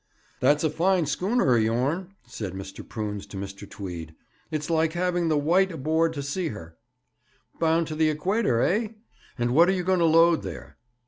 'That's 0.39 0.63
a 0.63 0.69
fine 0.71 1.05
schooner 1.05 1.55
of 1.55 1.61
yourn,' 1.61 2.15
said 2.25 2.53
Mr. 2.53 2.81
Prunes 2.83 3.27
to 3.27 3.37
Mr. 3.37 3.69
Tweed. 3.69 4.15
'It's 4.49 4.67
like 4.67 4.93
having 4.93 5.27
the 5.27 5.37
Wight 5.37 5.71
aboard 5.71 6.11
to 6.13 6.23
see 6.23 6.47
her. 6.47 6.75
Bound 7.59 7.85
to 7.85 7.93
the 7.93 8.09
Equator, 8.09 8.59
eh? 8.61 8.87
And 9.37 9.51
what 9.53 9.69
are 9.69 9.73
you 9.73 9.83
going 9.83 9.99
to 9.99 10.05
load 10.05 10.41
there?' 10.41 10.75